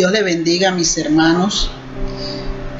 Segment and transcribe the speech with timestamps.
[0.00, 1.70] Dios le bendiga a mis hermanos.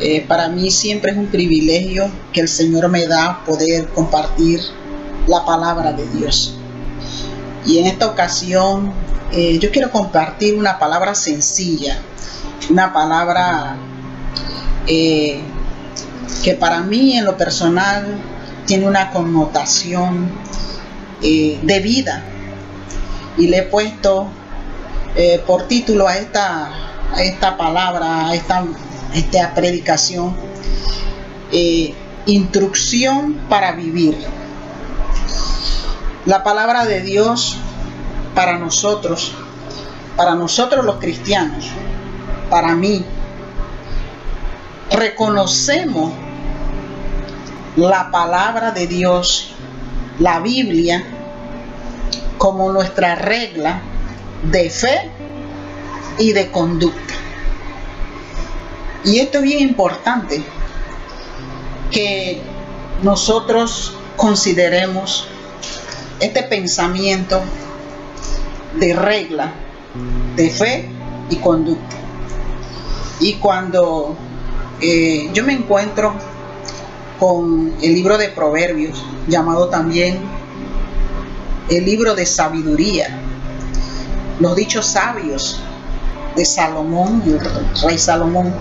[0.01, 4.63] Eh, para mí siempre es un privilegio que el Señor me da poder compartir
[5.27, 6.55] la palabra de Dios.
[7.67, 8.95] Y en esta ocasión
[9.33, 11.99] eh, yo quiero compartir una palabra sencilla,
[12.71, 13.77] una palabra
[14.87, 15.43] eh,
[16.43, 18.17] que para mí en lo personal
[18.65, 20.31] tiene una connotación
[21.21, 22.23] de vida.
[23.37, 24.27] Y le he puesto
[25.47, 28.65] por título a esta esta palabra, esta,
[29.15, 30.35] esta predicación,
[31.53, 31.95] eh,
[32.27, 34.17] instrucción para vivir.
[36.27, 37.57] La palabra de Dios
[38.35, 39.33] para nosotros,
[40.17, 41.67] para nosotros los cristianos,
[42.51, 43.05] para mí,
[44.91, 46.13] reconocemos
[47.77, 49.53] la palabra de Dios,
[50.19, 51.05] la Biblia,
[52.39, 53.81] como nuestra regla
[54.43, 55.11] de fe
[56.21, 57.15] y de conducta.
[59.05, 60.43] Y esto es bien importante,
[61.91, 62.41] que
[63.03, 65.27] nosotros consideremos
[66.21, 67.41] este pensamiento
[68.79, 69.53] de regla,
[70.37, 70.89] de fe
[71.31, 71.97] y conducta.
[73.19, 74.15] Y cuando
[74.83, 76.15] eh, yo me encuentro
[77.19, 80.19] con el libro de Proverbios, llamado también
[81.71, 83.19] el libro de sabiduría,
[84.39, 85.61] los dichos sabios
[86.37, 87.41] de Salomón, el
[87.83, 88.55] rey Salomón,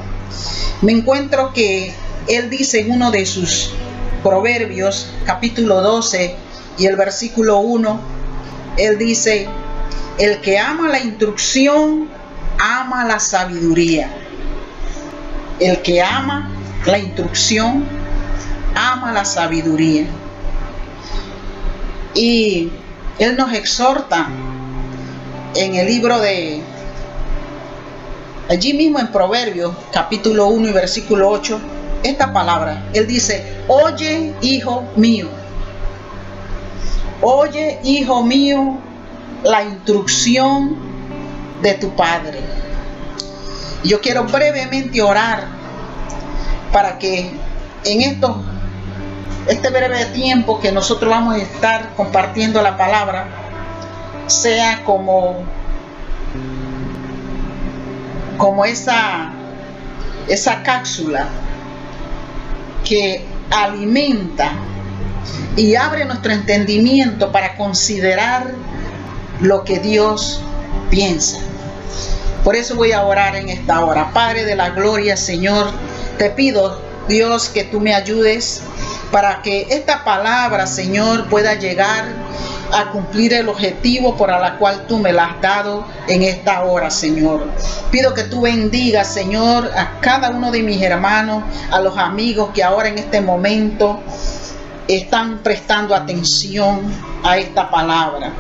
[0.82, 1.94] me encuentro que
[2.28, 3.72] él dice en uno de sus
[4.24, 6.36] proverbios, capítulo 12
[6.78, 8.00] y el versículo 1,
[8.78, 9.48] él dice,
[10.18, 12.10] el que ama la instrucción,
[12.58, 14.10] ama la sabiduría.
[15.60, 16.52] El que ama
[16.86, 17.86] la instrucción,
[18.76, 20.06] ama la sabiduría.
[22.14, 22.72] Y
[23.18, 24.28] él nos exhorta
[25.56, 26.62] en el libro de
[28.50, 31.60] allí mismo en Proverbios capítulo 1 y versículo 8,
[32.04, 32.84] esta palabra.
[32.94, 35.28] Él dice, oye hijo mío,
[37.22, 38.78] oye hijo mío
[39.44, 40.76] la instrucción
[41.62, 42.40] de tu padre.
[43.84, 45.48] Yo quiero brevemente orar
[46.74, 47.32] para que
[47.86, 48.44] en esto,
[49.48, 53.28] este breve tiempo que nosotros vamos a estar compartiendo la palabra,
[54.28, 55.46] sea como
[58.40, 59.30] como esa,
[60.28, 61.28] esa cápsula
[62.84, 64.54] que alimenta
[65.56, 68.56] y abre nuestro entendimiento para considerar
[69.42, 70.42] lo que Dios
[70.90, 71.38] piensa.
[72.44, 74.12] Por eso voy a orar en esta hora.
[74.14, 75.70] Padre de la gloria, Señor,
[76.18, 78.62] te pido, Dios, que tú me ayudes
[79.12, 82.06] para que esta palabra, Señor, pueda llegar
[82.72, 86.90] a cumplir el objetivo por la cual tú me la has dado en esta hora,
[86.90, 87.48] Señor.
[87.92, 92.64] Pido que tú bendigas, Señor, a cada uno de mis hermanos, a los amigos que
[92.64, 94.00] ahora en este momento
[94.88, 96.82] están prestando atención
[97.24, 98.32] a esta palabra.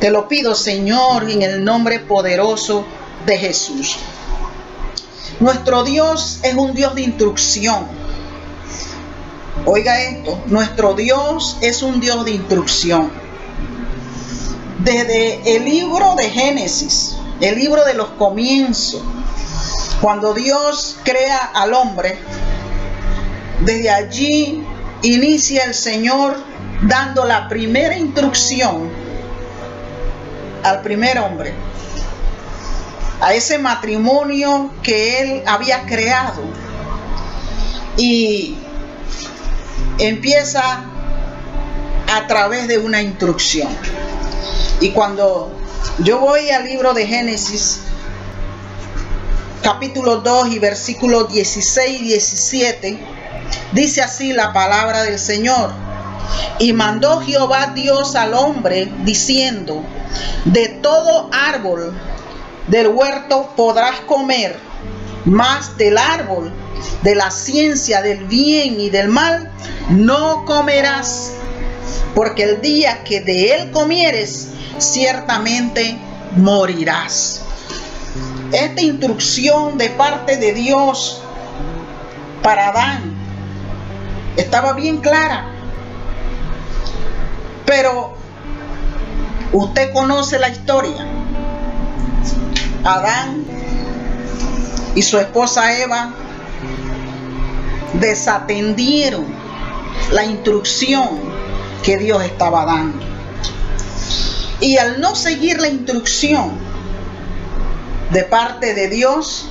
[0.00, 2.84] Te lo pido, Señor, en el nombre poderoso
[3.26, 3.96] de Jesús.
[5.40, 7.86] Nuestro Dios es un Dios de instrucción.
[9.64, 13.27] Oiga esto, nuestro Dios es un Dios de instrucción
[14.78, 19.02] desde el libro de Génesis, el libro de los comienzos,
[20.00, 22.18] cuando Dios crea al hombre,
[23.64, 24.64] desde allí
[25.02, 26.36] inicia el Señor
[26.82, 28.88] dando la primera instrucción
[30.62, 31.52] al primer hombre,
[33.20, 36.42] a ese matrimonio que él había creado.
[37.96, 38.56] Y
[39.98, 40.84] empieza
[42.12, 43.68] a través de una instrucción.
[44.80, 45.50] Y cuando
[45.98, 47.80] yo voy al libro de Génesis,
[49.62, 52.98] capítulo 2 y versículos 16 y 17,
[53.72, 55.72] dice así la palabra del Señor.
[56.60, 59.82] Y mandó Jehová Dios al hombre diciendo,
[60.44, 61.92] de todo árbol
[62.68, 64.56] del huerto podrás comer,
[65.24, 66.52] mas del árbol
[67.02, 69.50] de la ciencia del bien y del mal
[69.90, 71.32] no comerás,
[72.14, 74.48] porque el día que de él comieres,
[74.80, 75.98] ciertamente
[76.36, 77.42] morirás.
[78.52, 81.22] Esta instrucción de parte de Dios
[82.42, 83.14] para Adán
[84.36, 85.46] estaba bien clara.
[87.66, 88.14] Pero
[89.52, 91.06] usted conoce la historia.
[92.84, 93.44] Adán
[94.94, 96.14] y su esposa Eva
[97.94, 99.26] desatendieron
[100.12, 101.20] la instrucción
[101.82, 103.07] que Dios estaba dando.
[104.60, 106.50] Y al no seguir la instrucción
[108.10, 109.50] de parte de Dios,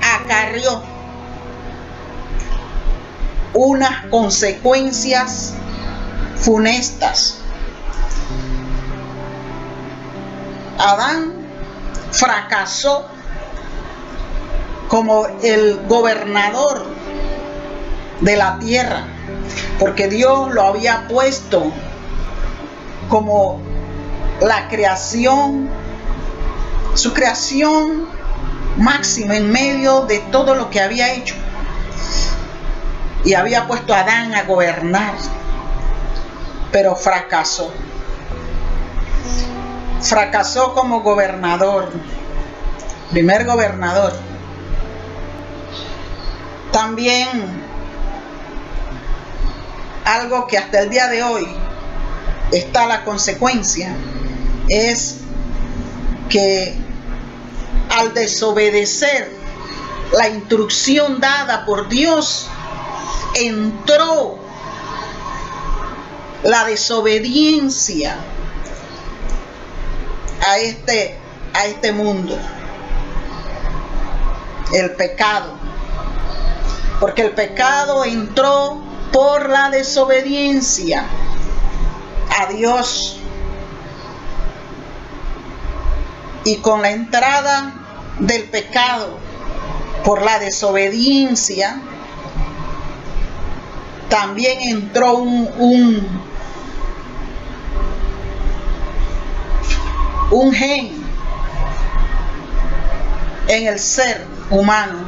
[0.00, 0.82] acarrió
[3.52, 5.54] unas consecuencias
[6.36, 7.38] funestas.
[10.78, 11.32] Adán
[12.10, 13.06] fracasó
[14.88, 16.84] como el gobernador
[18.20, 19.04] de la tierra,
[19.78, 21.72] porque Dios lo había puesto
[23.08, 23.60] como
[24.40, 25.68] la creación,
[26.94, 28.08] su creación
[28.76, 31.34] máxima en medio de todo lo que había hecho.
[33.24, 35.14] Y había puesto a Adán a gobernar,
[36.70, 37.72] pero fracasó.
[40.02, 41.90] Fracasó como gobernador,
[43.10, 44.12] primer gobernador.
[46.70, 47.28] También
[50.04, 51.46] algo que hasta el día de hoy
[52.58, 53.94] está la consecuencia
[54.68, 55.16] es
[56.28, 56.74] que
[57.90, 59.30] al desobedecer
[60.12, 62.48] la instrucción dada por Dios,
[63.34, 64.38] entró
[66.44, 68.16] la desobediencia
[70.46, 71.18] a este,
[71.52, 72.38] a este mundo.
[74.72, 75.54] El pecado.
[77.00, 81.06] Porque el pecado entró por la desobediencia
[82.30, 83.18] a Dios.
[86.44, 87.72] Y con la entrada
[88.18, 89.18] del pecado
[90.04, 91.80] por la desobediencia,
[94.08, 96.06] también entró un, un,
[100.30, 101.04] un gen
[103.48, 105.04] en el ser humano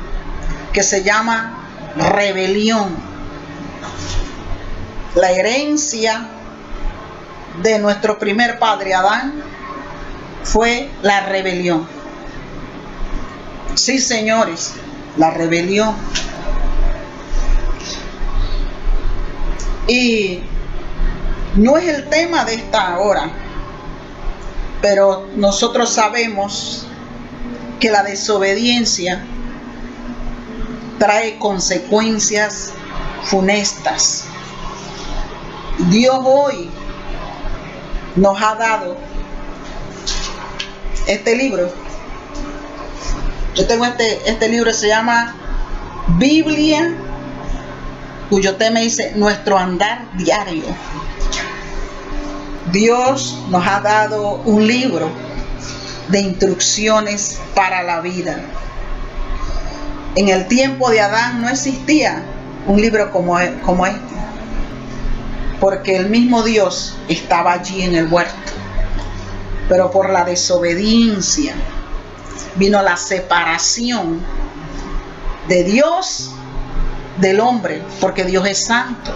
[0.72, 2.96] que se llama rebelión.
[5.14, 6.28] La herencia
[7.62, 9.42] de nuestro primer padre Adán
[10.42, 11.86] fue la rebelión.
[13.74, 14.74] Sí, señores,
[15.16, 15.94] la rebelión.
[19.88, 20.42] Y
[21.56, 23.30] no es el tema de esta hora,
[24.80, 26.86] pero nosotros sabemos
[27.80, 29.24] que la desobediencia
[30.98, 32.72] trae consecuencias
[33.24, 34.24] funestas.
[35.90, 36.70] Dios hoy
[38.16, 38.96] nos ha dado
[41.06, 41.70] este libro.
[43.54, 45.34] Yo tengo este, este libro, se llama
[46.18, 46.94] Biblia,
[48.28, 50.64] cuyo tema dice nuestro andar diario.
[52.72, 55.08] Dios nos ha dado un libro
[56.08, 58.40] de instrucciones para la vida.
[60.16, 62.22] En el tiempo de Adán no existía
[62.66, 64.14] un libro como, como este,
[65.60, 68.52] porque el mismo Dios estaba allí en el huerto.
[69.68, 71.54] Pero por la desobediencia
[72.56, 74.20] vino la separación
[75.48, 76.30] de Dios
[77.18, 79.12] del hombre, porque Dios es santo.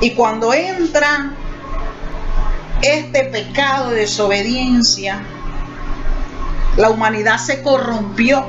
[0.00, 1.32] Y cuando entra
[2.82, 5.22] este pecado de desobediencia,
[6.76, 8.46] la humanidad se corrompió.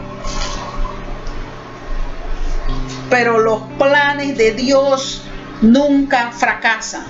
[3.09, 5.26] Pero los planes de Dios
[5.61, 7.05] nunca fracasan.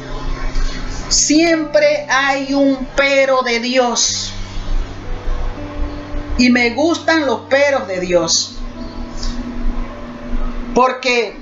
[1.09, 4.33] Siempre hay un pero de Dios.
[6.37, 8.57] Y me gustan los peros de Dios.
[10.75, 11.35] Porque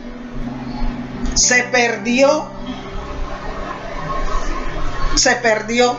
[1.33, 2.49] se perdió,
[5.15, 5.97] se perdió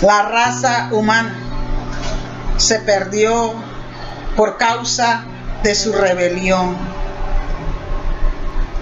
[0.00, 1.36] la raza humana.
[2.56, 3.54] Se perdió
[4.36, 5.24] por causa
[5.62, 6.76] de su rebelión.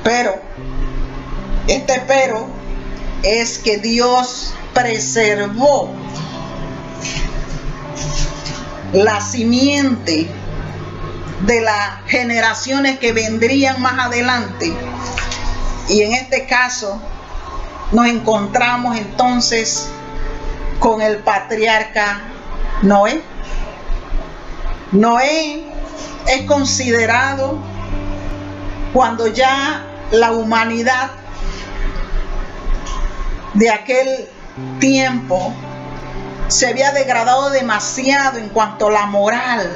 [0.02, 0.34] Pero,
[1.66, 2.46] este pero
[3.22, 5.90] es que Dios preservó
[8.92, 10.28] la simiente
[11.46, 14.72] de las generaciones que vendrían más adelante.
[15.88, 17.00] Y en este caso
[17.92, 19.88] nos encontramos entonces
[20.78, 22.20] con el patriarca
[22.82, 23.22] Noé.
[24.92, 25.64] Noé
[26.26, 27.58] es considerado
[28.92, 31.10] cuando ya la humanidad
[33.54, 34.28] de aquel
[34.80, 35.54] tiempo
[36.48, 39.70] se había degradado demasiado en cuanto a la moral.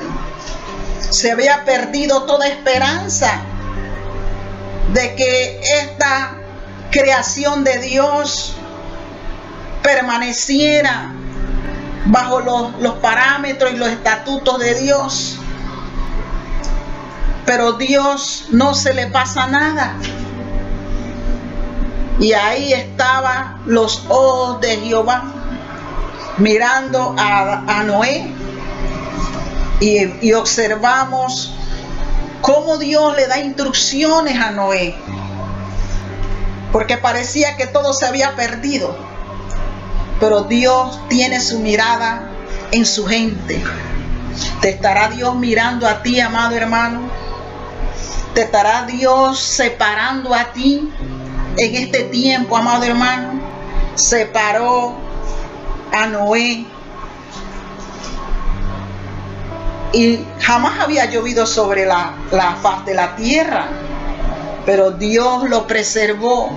[1.11, 3.43] Se había perdido toda esperanza
[4.93, 6.35] de que esta
[6.91, 8.55] creación de Dios
[9.83, 11.13] permaneciera
[12.07, 15.39] bajo los, parámetros y los estatutos de Dios.
[17.45, 19.97] Pero Dios no se le pasa nada.
[22.23, 25.25] Y ahí estaban los ojos de Jehová
[26.39, 28.33] mirando a, a Noé
[29.81, 31.53] y, y observamos
[32.41, 34.95] cómo Dios le da instrucciones a Noé,
[36.71, 38.97] porque parecía que todo se había perdido,
[40.21, 42.31] pero Dios tiene su mirada
[42.71, 43.61] en su gente.
[44.61, 47.01] ¿Te estará Dios mirando a ti, amado hermano?
[48.33, 50.89] ¿Te estará Dios separando a ti
[51.57, 53.41] en este tiempo, amado hermano?
[53.95, 54.95] Separó
[55.93, 56.67] a Noé
[59.93, 63.67] y jamás había llovido sobre la, la faz de la tierra,
[64.65, 66.51] pero Dios lo preservó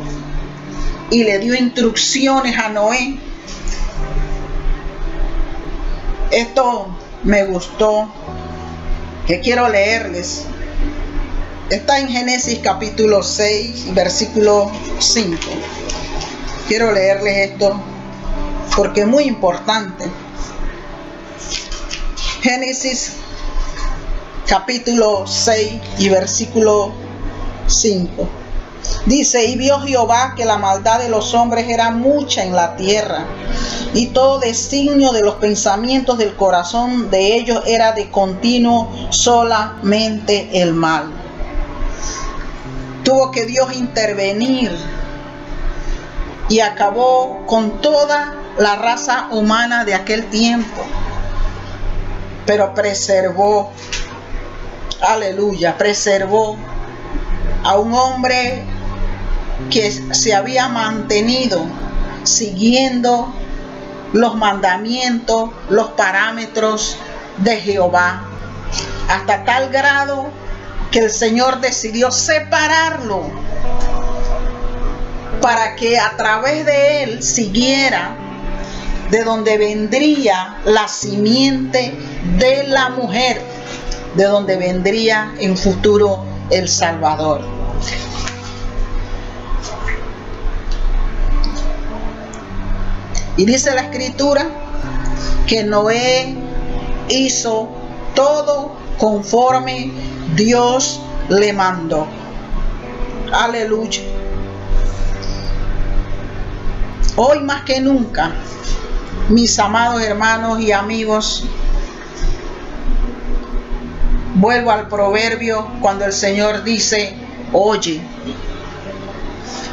[1.10, 3.20] y le dio instrucciones a Noé.
[6.32, 6.88] Esto
[7.24, 8.10] me gustó,
[9.28, 10.46] que quiero leerles.
[11.70, 15.36] Está en Génesis capítulo 6, versículo 5.
[16.68, 17.82] Quiero leerles esto
[18.76, 20.06] porque es muy importante.
[22.44, 23.14] Génesis
[24.48, 26.94] capítulo 6 y versículo
[27.66, 28.30] 5.
[29.08, 33.26] Dice, y vio Jehová que la maldad de los hombres era mucha en la tierra,
[33.96, 40.74] y todo designio de los pensamientos del corazón de ellos era de continuo solamente el
[40.74, 41.25] mal.
[43.06, 44.76] Tuvo que Dios intervenir
[46.50, 50.82] y acabó con toda la raza humana de aquel tiempo,
[52.46, 53.72] pero preservó,
[55.02, 56.58] aleluya, preservó
[57.64, 58.64] a un hombre
[59.70, 61.64] que se había mantenido
[62.24, 63.32] siguiendo
[64.14, 66.98] los mandamientos, los parámetros
[67.38, 68.24] de Jehová,
[69.10, 70.28] hasta tal grado
[70.96, 73.30] que el Señor decidió separarlo
[75.42, 78.16] para que a través de él siguiera
[79.12, 81.94] de donde vendría la simiente
[82.38, 83.42] de la mujer,
[84.16, 87.42] de donde vendría en futuro el Salvador.
[93.36, 94.48] Y dice la escritura
[95.46, 96.38] que Noé
[97.10, 97.68] hizo
[98.16, 102.08] todo conforme Dios le mandó.
[103.32, 104.02] Aleluya.
[107.18, 108.32] Hoy más que nunca,
[109.30, 111.46] mis amados hermanos y amigos,
[114.36, 117.16] vuelvo al proverbio cuando el Señor dice,
[117.54, 118.02] oye,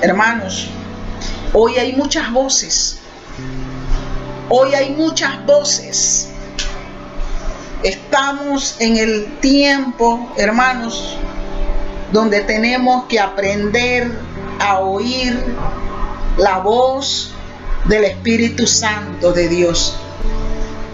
[0.00, 0.68] hermanos,
[1.52, 3.02] hoy hay muchas voces
[4.54, 6.28] Hoy hay muchas voces.
[7.82, 11.16] Estamos en el tiempo, hermanos,
[12.12, 14.08] donde tenemos que aprender
[14.60, 15.36] a oír
[16.36, 17.34] la voz
[17.86, 19.96] del Espíritu Santo de Dios.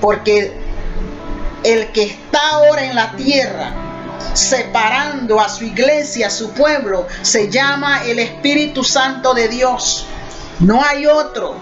[0.01, 0.57] Porque
[1.63, 3.73] el que está ahora en la tierra,
[4.33, 10.07] separando a su iglesia, a su pueblo, se llama el Espíritu Santo de Dios.
[10.61, 11.57] No hay otro.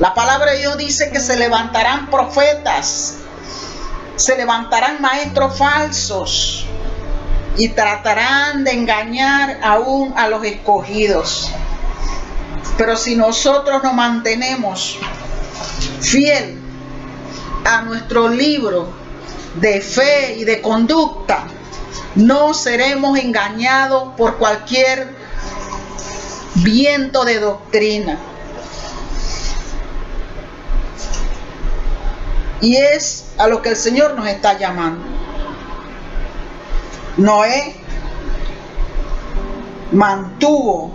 [0.00, 3.19] La palabra de Dios dice que se levantarán profetas,
[4.20, 6.66] se levantarán maestros falsos
[7.56, 11.50] y tratarán de engañar aún a los escogidos.
[12.76, 14.98] Pero si nosotros nos mantenemos
[16.00, 16.58] fiel
[17.64, 18.92] a nuestro libro
[19.54, 21.46] de fe y de conducta,
[22.14, 25.14] no seremos engañados por cualquier
[26.56, 28.18] viento de doctrina.
[32.60, 35.04] Y es a lo que el Señor nos está llamando.
[37.16, 37.74] Noé
[39.92, 40.92] mantuvo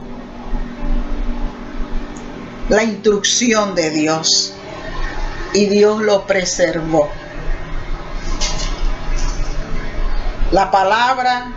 [2.70, 4.54] la instrucción de Dios
[5.54, 7.10] y Dios lo preservó.
[10.52, 11.52] La palabra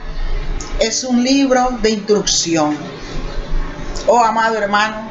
[0.80, 2.76] es un libro de instrucción.
[4.06, 5.08] Oh amado hermano,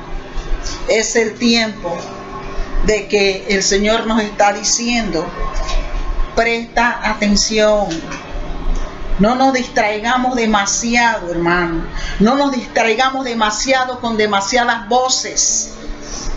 [0.88, 1.98] es el tiempo
[2.88, 5.28] de que el Señor nos está diciendo,
[6.36, 7.88] presta atención.
[9.20, 11.84] No nos distraigamos demasiado, hermano.
[12.20, 15.74] No nos distraigamos demasiado con demasiadas voces.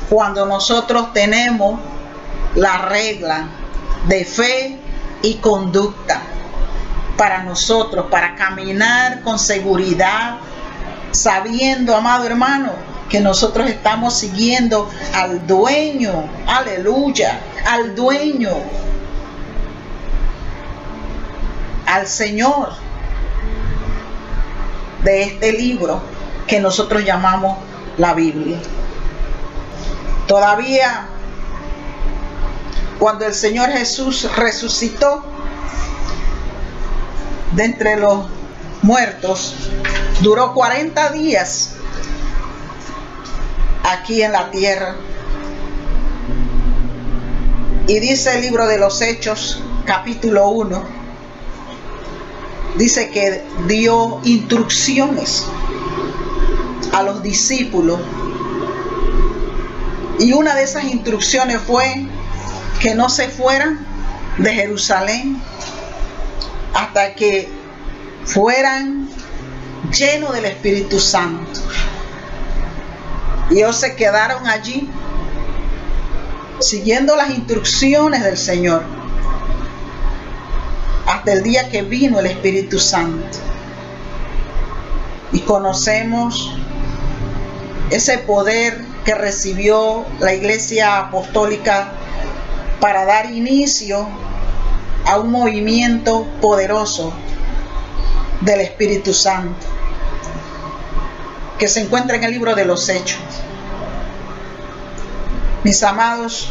[0.09, 1.79] Cuando nosotros tenemos
[2.57, 3.47] la regla
[4.09, 4.79] de fe
[5.23, 6.21] y conducta
[7.17, 10.39] para nosotros, para caminar con seguridad,
[11.13, 12.73] sabiendo, amado hermano,
[13.11, 18.51] que nosotros estamos siguiendo al dueño, aleluya, al dueño,
[21.87, 22.71] al Señor
[25.03, 26.01] de este libro
[26.47, 27.59] que nosotros llamamos
[27.99, 28.59] la Biblia.
[30.29, 31.09] Todavía
[33.01, 35.25] cuando el Señor Jesús resucitó,
[37.53, 38.27] de entre los
[38.83, 39.57] muertos,
[40.21, 41.71] duró 40 días
[43.91, 44.97] aquí en la tierra.
[47.87, 50.85] Y dice el libro de los Hechos, capítulo 1,
[52.77, 55.45] dice que dio instrucciones
[56.93, 58.01] a los discípulos.
[60.21, 62.07] Y una de esas instrucciones fue
[62.81, 63.87] que no se fueran
[64.39, 65.41] de Jerusalén
[66.75, 67.49] hasta que
[68.25, 69.09] fueran
[69.91, 71.61] llenos del Espíritu Santo.
[73.51, 74.89] Y ellos se quedaron allí
[76.61, 78.83] siguiendo las instrucciones del Señor
[81.07, 83.39] hasta el día que vino el Espíritu Santo.
[85.33, 86.55] Y conocemos
[87.91, 91.93] ese poder que recibió la Iglesia Apostólica
[92.81, 94.09] para dar inicio
[95.07, 97.13] a un movimiento poderoso
[98.43, 99.67] del Espíritu Santo
[101.61, 103.21] que se encuentra en el libro de los Hechos.
[105.63, 106.51] Mis amados,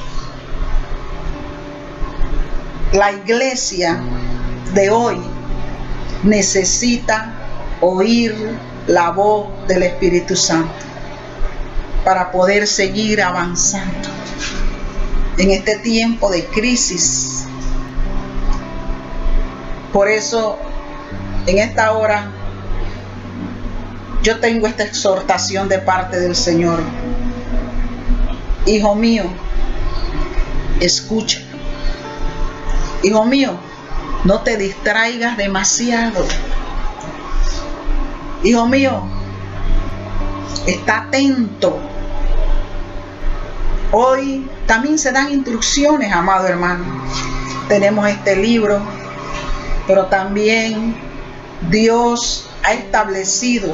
[2.94, 4.00] la iglesia
[4.76, 5.20] de hoy
[6.22, 7.34] necesita
[7.82, 8.36] oír
[8.86, 10.86] la voz del Espíritu Santo
[12.06, 14.10] para poder seguir avanzando
[15.40, 17.46] en este tiempo de crisis.
[19.92, 20.60] Por eso,
[21.48, 22.32] en esta hora,
[24.24, 26.82] yo tengo esta exhortación de parte del Señor
[28.66, 29.24] Hijo mío,
[30.80, 31.40] escucha.
[33.02, 33.54] Hijo mío,
[34.26, 36.24] no te distraigas demasiado.
[38.44, 39.04] Hijo mío,
[40.68, 41.80] está atento.
[43.92, 46.86] Hoy también se dan instrucciones, amado hermano.
[47.70, 48.80] Tenemos este libro,
[49.88, 50.96] pero también
[51.72, 53.74] Dios ha establecido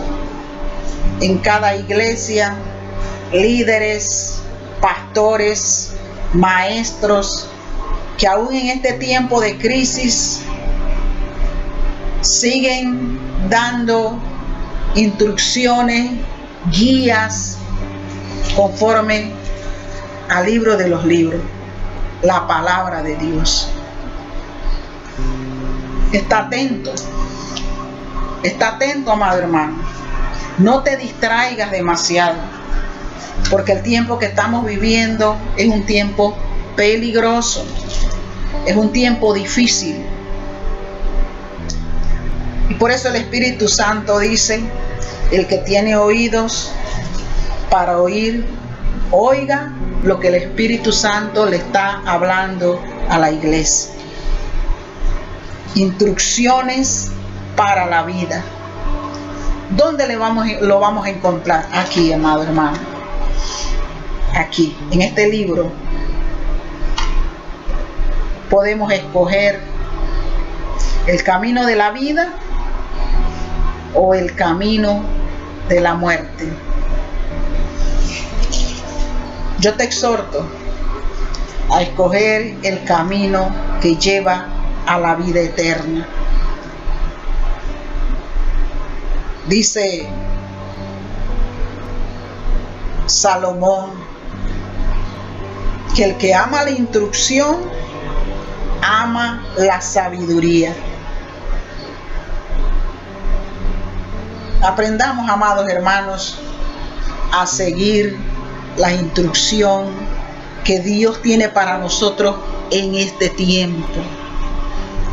[1.19, 2.55] en cada iglesia
[3.33, 4.39] líderes,
[4.79, 5.91] pastores,
[6.33, 7.49] maestros,
[8.17, 10.39] que aún en este tiempo de crisis
[12.21, 14.17] siguen dando
[14.95, 16.11] instrucciones,
[16.71, 17.57] guías
[18.55, 19.33] conforme
[20.29, 21.41] al libro de los libros,
[22.21, 23.67] la palabra de Dios.
[26.13, 26.93] Está atento,
[28.47, 29.77] está atento, amado hermano.
[30.57, 32.35] No te distraigas demasiado
[33.49, 36.35] porque el tiempo que estamos viviendo es un tiempo
[36.75, 37.65] peligroso,
[38.65, 40.03] es un tiempo difícil.
[42.69, 44.61] Y por eso el Espíritu Santo dice,
[45.31, 46.71] el que tiene oídos
[47.69, 48.45] para oír,
[49.11, 49.71] oiga
[50.03, 53.91] lo que el Espíritu Santo le está hablando a la iglesia.
[55.75, 57.11] Instrucciones
[57.55, 58.43] para la vida.
[59.71, 61.67] ¿Dónde le vamos, lo vamos a encontrar?
[61.71, 62.95] Aquí, amado hermano
[64.35, 65.71] aquí, en este libro,
[68.49, 69.59] podemos escoger
[71.07, 72.33] el camino de la vida
[73.93, 75.03] o el camino
[75.69, 76.49] de la muerte.
[79.59, 80.45] Yo te exhorto
[81.71, 83.49] a escoger el camino
[83.81, 84.47] que lleva
[84.85, 86.07] a la vida eterna.
[89.47, 90.07] Dice
[93.05, 93.91] Salomón
[95.95, 97.57] que el que ama la instrucción,
[98.81, 100.73] ama la sabiduría.
[104.63, 106.39] Aprendamos, amados hermanos,
[107.31, 108.17] a seguir
[108.77, 109.85] la instrucción
[110.63, 112.35] que Dios tiene para nosotros
[112.71, 114.01] en este tiempo.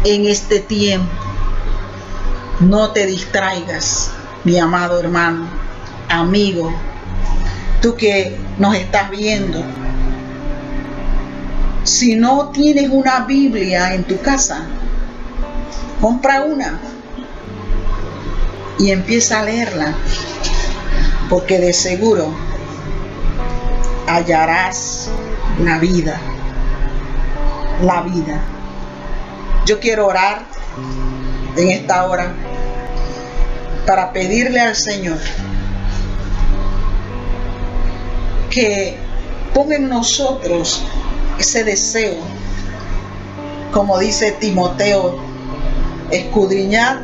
[0.04, 1.12] En este tiempo.
[2.60, 4.10] No te distraigas,
[4.44, 5.46] mi amado hermano,
[6.08, 6.72] amigo,
[7.80, 9.62] tú que nos estás viendo,
[11.84, 14.66] si no tienes una Biblia en tu casa,
[16.00, 16.80] compra una
[18.78, 19.94] y empieza a leerla,
[21.28, 22.34] porque de seguro
[24.08, 25.08] hallarás
[25.62, 26.20] la vida,
[27.82, 28.40] la vida.
[29.66, 30.44] Yo quiero orar
[31.56, 32.34] en esta hora
[33.86, 35.18] para pedirle al Señor
[38.50, 38.96] que
[39.54, 40.82] ponga en nosotros
[41.38, 42.16] ese deseo,
[43.72, 45.18] como dice Timoteo,
[46.10, 47.00] escudriñar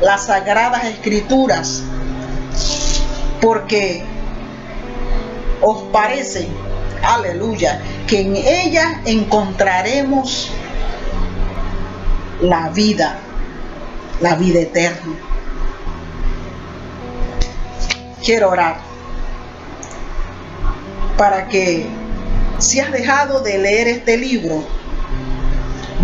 [0.00, 1.82] las sagradas escrituras,
[3.40, 4.04] porque
[5.60, 6.48] os parece,
[7.02, 10.50] aleluya, que en ella encontraremos
[12.40, 13.18] la vida,
[14.20, 15.27] la vida eterna.
[18.28, 18.76] Quiero orar
[21.16, 21.86] para que
[22.58, 24.62] si has dejado de leer este libro,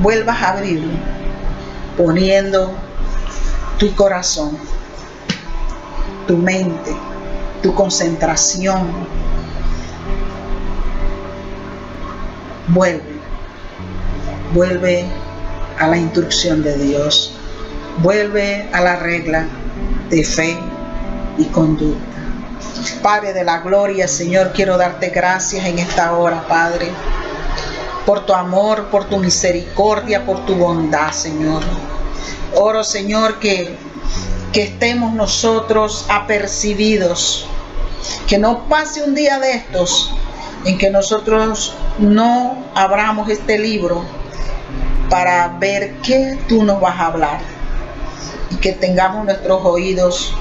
[0.00, 0.94] vuelvas a abrirlo,
[1.98, 2.72] poniendo
[3.78, 4.56] tu corazón,
[6.26, 6.96] tu mente,
[7.62, 8.88] tu concentración.
[12.68, 13.18] Vuelve,
[14.54, 15.04] vuelve
[15.78, 17.36] a la instrucción de Dios,
[17.98, 19.46] vuelve a la regla
[20.08, 20.56] de fe
[21.36, 22.13] y conducta.
[23.02, 26.90] Padre de la gloria, Señor, quiero darte gracias en esta hora, Padre,
[28.06, 31.62] por tu amor, por tu misericordia, por tu bondad, Señor.
[32.54, 33.76] Oro, Señor, que,
[34.52, 37.46] que estemos nosotros apercibidos,
[38.26, 40.12] que no pase un día de estos
[40.64, 44.04] en que nosotros no abramos este libro
[45.10, 47.40] para ver qué tú nos vas a hablar
[48.50, 50.34] y que tengamos nuestros oídos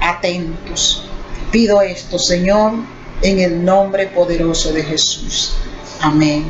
[0.00, 1.08] atentos.
[1.54, 2.72] Pido esto, Señor,
[3.22, 5.52] en el nombre poderoso de Jesús.
[6.00, 6.46] Amén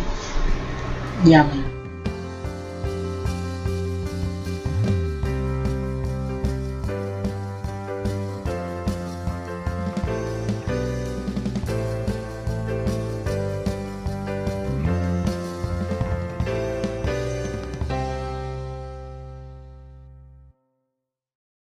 [1.26, 1.73] y amén.